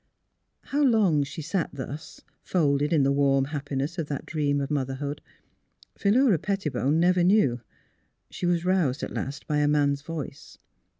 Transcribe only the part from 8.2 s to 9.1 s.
She was roused